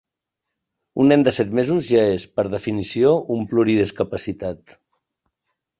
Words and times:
Un 1.03 1.11
nen 1.13 1.25
de 1.27 1.33
set 1.35 1.53
mesos 1.59 1.89
ja 1.91 2.07
és, 2.15 2.25
per 2.39 2.47
definició, 2.55 3.15
un 3.37 3.47
pluridiscapacitat. 3.53 4.79